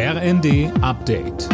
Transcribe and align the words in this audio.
RND 0.00 0.70
Update. 0.80 1.48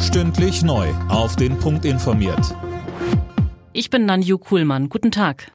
Stündlich 0.00 0.62
neu. 0.62 0.88
Auf 1.10 1.36
den 1.36 1.58
Punkt 1.58 1.84
informiert. 1.84 2.56
Ich 3.74 3.90
bin 3.90 4.06
Nanju 4.06 4.38
Kuhlmann. 4.38 4.88
Guten 4.88 5.10
Tag. 5.10 5.52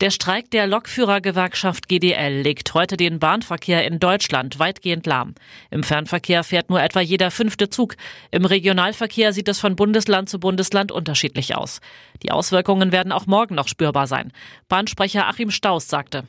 Der 0.00 0.08
Streik 0.08 0.50
der 0.52 0.66
Lokführergewerkschaft 0.66 1.86
GDL 1.86 2.40
legt 2.40 2.72
heute 2.72 2.96
den 2.96 3.18
Bahnverkehr 3.18 3.86
in 3.86 3.98
Deutschland 3.98 4.58
weitgehend 4.58 5.04
lahm. 5.04 5.34
Im 5.70 5.82
Fernverkehr 5.82 6.44
fährt 6.44 6.70
nur 6.70 6.82
etwa 6.82 7.00
jeder 7.00 7.30
fünfte 7.30 7.68
Zug. 7.68 7.96
Im 8.30 8.46
Regionalverkehr 8.46 9.34
sieht 9.34 9.48
es 9.48 9.60
von 9.60 9.76
Bundesland 9.76 10.30
zu 10.30 10.40
Bundesland 10.40 10.90
unterschiedlich 10.90 11.56
aus. 11.56 11.82
Die 12.22 12.32
Auswirkungen 12.32 12.90
werden 12.90 13.12
auch 13.12 13.26
morgen 13.26 13.54
noch 13.56 13.68
spürbar 13.68 14.06
sein. 14.06 14.32
Bahnsprecher 14.68 15.28
Achim 15.28 15.50
Staus 15.50 15.88
sagte. 15.88 16.24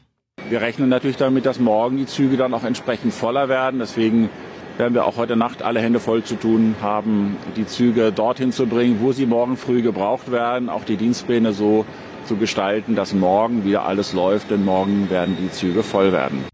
Wir 0.50 0.62
rechnen 0.62 0.90
natürlich 0.90 1.18
damit, 1.18 1.46
dass 1.46 1.60
morgen 1.60 1.98
die 1.98 2.06
Züge 2.06 2.38
dann 2.38 2.54
auch 2.54 2.64
entsprechend 2.64 3.14
voller 3.14 3.50
werden. 3.50 3.80
Deswegen 3.80 4.30
werden 4.78 4.94
wir 4.94 5.06
auch 5.06 5.18
heute 5.18 5.36
Nacht 5.36 5.62
alle 5.62 5.80
Hände 5.80 6.00
voll 6.00 6.24
zu 6.24 6.36
tun 6.36 6.76
haben, 6.82 7.38
die 7.56 7.66
Züge 7.66 8.12
dorthin 8.12 8.52
zu 8.52 8.66
bringen, 8.68 8.98
wo 9.02 9.12
sie 9.12 9.26
morgen 9.26 9.58
früh 9.58 9.82
gebraucht 9.82 10.32
werden, 10.32 10.70
auch 10.70 10.84
die 10.84 10.98
Dienstpläne 10.98 11.54
so 11.54 11.86
zu 12.26 12.38
gestalten, 12.38 12.96
dass 12.96 13.14
morgen 13.14 13.66
wieder 13.66 13.86
alles 13.86 14.14
läuft, 14.14 14.52
denn 14.52 14.66
morgen 14.66 15.10
werden 15.10 15.38
die 15.40 15.52
Züge 15.52 15.84
voll 15.84 16.12
werden. 16.12 16.46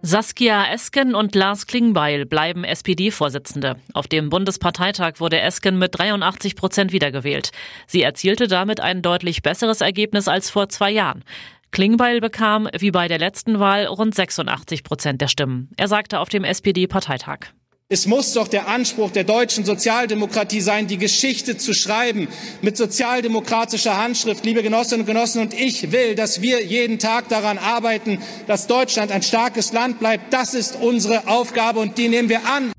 Saskia 0.00 0.64
Esken 0.72 1.14
und 1.14 1.34
Lars 1.34 1.66
Klingbeil 1.66 2.24
bleiben 2.24 2.64
SPD-Vorsitzende. 2.64 3.76
Auf 3.92 4.06
dem 4.06 4.30
Bundesparteitag 4.30 5.14
wurde 5.18 5.38
Esken 5.40 5.78
mit 5.78 5.98
83 5.98 6.56
Prozent 6.56 6.92
wiedergewählt. 6.92 7.50
Sie 7.86 8.00
erzielte 8.00 8.48
damit 8.48 8.80
ein 8.80 9.02
deutlich 9.02 9.42
besseres 9.42 9.82
Ergebnis 9.82 10.26
als 10.26 10.48
vor 10.48 10.70
zwei 10.70 10.90
Jahren. 10.90 11.24
Klingbeil 11.70 12.20
bekam, 12.20 12.68
wie 12.78 12.90
bei 12.90 13.08
der 13.08 13.18
letzten 13.18 13.60
Wahl, 13.60 13.86
rund 13.86 14.14
86 14.14 14.84
Prozent 14.84 15.20
der 15.20 15.28
Stimmen. 15.28 15.70
Er 15.76 15.88
sagte 15.88 16.20
auf 16.20 16.28
dem 16.28 16.44
SPD-Parteitag. 16.44 17.48
Es 17.90 18.06
muss 18.06 18.34
doch 18.34 18.48
der 18.48 18.68
Anspruch 18.68 19.12
der 19.12 19.24
deutschen 19.24 19.64
Sozialdemokratie 19.64 20.60
sein, 20.60 20.88
die 20.88 20.98
Geschichte 20.98 21.56
zu 21.56 21.72
schreiben 21.72 22.28
mit 22.60 22.76
sozialdemokratischer 22.76 23.96
Handschrift. 23.96 24.44
Liebe 24.44 24.62
Genossinnen 24.62 25.00
und 25.00 25.06
Genossen, 25.06 25.40
und 25.40 25.54
ich 25.54 25.90
will, 25.90 26.14
dass 26.14 26.42
wir 26.42 26.62
jeden 26.62 26.98
Tag 26.98 27.30
daran 27.30 27.56
arbeiten, 27.56 28.20
dass 28.46 28.66
Deutschland 28.66 29.10
ein 29.10 29.22
starkes 29.22 29.72
Land 29.72 30.00
bleibt. 30.00 30.34
Das 30.34 30.52
ist 30.52 30.76
unsere 30.76 31.28
Aufgabe 31.28 31.80
und 31.80 31.96
die 31.96 32.08
nehmen 32.08 32.28
wir 32.28 32.44
an. 32.44 32.72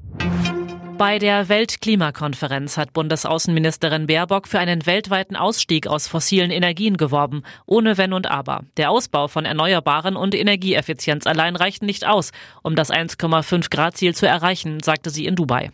Bei 1.00 1.18
der 1.18 1.48
Weltklimakonferenz 1.48 2.76
hat 2.76 2.92
Bundesaußenministerin 2.92 4.08
Baerbock 4.08 4.50
für 4.50 4.60
einen 4.60 4.86
weltweiten 4.86 5.38
Ausstieg 5.38 5.88
aus 5.88 6.10
fossilen 6.10 6.52
Energien 6.52 6.98
geworben, 6.98 7.44
ohne 7.66 7.98
Wenn 7.98 8.12
und 8.12 8.30
Aber. 8.30 8.66
Der 8.76 8.92
Ausbau 8.92 9.30
von 9.30 9.46
Erneuerbaren 9.46 10.18
und 10.18 10.36
Energieeffizienz 10.36 11.26
allein 11.26 11.56
reichen 11.56 11.86
nicht 11.86 12.06
aus, 12.06 12.32
um 12.64 12.76
das 12.76 12.92
1,5 12.92 13.70
Grad 13.70 13.96
Ziel 13.96 14.14
zu 14.14 14.28
erreichen, 14.28 14.84
sagte 14.84 15.10
sie 15.10 15.26
in 15.26 15.38
Dubai. 15.38 15.72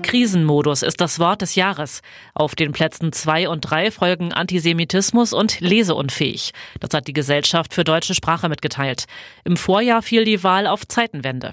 Krisenmodus 0.00 0.82
ist 0.82 1.02
das 1.02 1.18
Wort 1.18 1.42
des 1.42 1.54
Jahres. 1.54 2.00
Auf 2.32 2.54
den 2.54 2.72
Plätzen 2.72 3.12
zwei 3.12 3.50
und 3.50 3.60
drei 3.60 3.90
folgen 3.90 4.32
Antisemitismus 4.32 5.34
und 5.34 5.60
Leseunfähig. 5.60 6.52
Das 6.80 6.94
hat 6.94 7.06
die 7.06 7.12
Gesellschaft 7.12 7.74
für 7.74 7.84
deutsche 7.84 8.14
Sprache 8.14 8.48
mitgeteilt. 8.48 9.04
Im 9.44 9.58
Vorjahr 9.58 10.00
fiel 10.00 10.24
die 10.24 10.42
Wahl 10.42 10.66
auf 10.66 10.88
Zeitenwende. 10.88 11.52